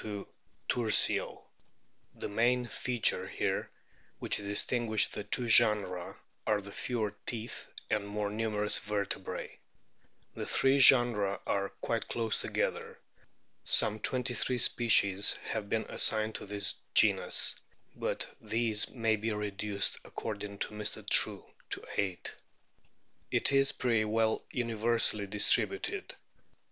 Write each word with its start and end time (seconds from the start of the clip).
to 0.03 0.27
Tursio; 0.67 1.43
the 2.15 2.27
main 2.27 2.65
features 2.65 3.29
here 3.33 3.69
which 4.17 4.37
distinguish 4.37 5.07
the 5.09 5.23
two 5.25 5.47
genera 5.47 6.17
are 6.47 6.59
the 6.59 6.71
fewer 6.71 7.13
teeth 7.27 7.67
and 7.87 8.03
o 8.03 8.07
o 8.07 8.09
more 8.09 8.29
numerous 8.31 8.79
vertebrae. 8.79 9.59
The 10.33 10.47
three 10.47 10.79
orenera 10.79 11.39
are 11.45 11.67
O 11.67 11.73
quite 11.81 12.07
close 12.07 12.39
together. 12.41 12.97
Some 13.63 13.99
twenty 13.99 14.33
three 14.33 14.57
species 14.57 15.33
have 15.51 15.69
been 15.69 15.85
assigned 15.87 16.33
to 16.33 16.47
this 16.47 16.73
genus; 16.95 17.53
but 17.95 18.27
these 18.41 18.89
may 18.89 19.17
be 19.17 19.31
reduced, 19.31 19.99
according 20.03 20.57
to 20.57 20.73
Mr. 20.73 21.07
True, 21.07 21.45
to 21.69 21.81
eio 21.95 22.17
ht. 22.17 22.33
It 23.29 23.51
is 23.51 23.71
o 23.71 23.75
o 23.75 23.77
pretty 23.77 24.05
well 24.05 24.43
universally 24.49 25.27
distributed. 25.27 26.15